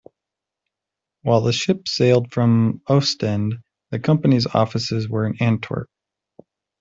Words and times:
While 1.21 1.41
the 1.41 1.53
ships 1.53 1.91
sailed 1.95 2.33
from 2.33 2.81
Ostend, 2.87 3.59
the 3.91 3.99
company's 3.99 4.47
offices 4.47 5.07
were 5.07 5.27
in 5.27 5.35
Antwerp. 5.39 5.91